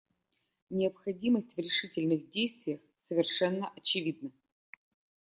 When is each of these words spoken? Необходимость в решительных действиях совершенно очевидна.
Необходимость 0.71 1.53
в 1.55 1.59
решительных 1.59 2.31
действиях 2.31 2.81
совершенно 2.97 3.69
очевидна. 3.75 4.31